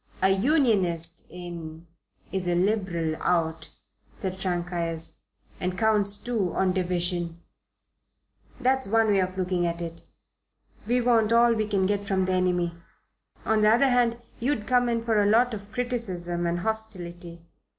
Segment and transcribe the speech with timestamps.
[0.19, 1.85] "A Unionist in
[2.31, 3.69] is a Liberal out,"
[4.11, 5.19] said Frank Ayres,
[5.59, 7.39] "and counts two on division.
[8.59, 10.01] That's one way of looking at it.
[10.87, 12.73] We want all we can get from the enemy.
[13.45, 17.43] On the other hand, you'd come in for a lot of criticism and hostility.